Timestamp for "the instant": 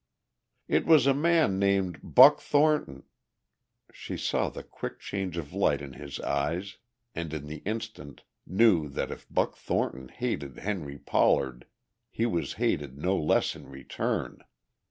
7.45-8.23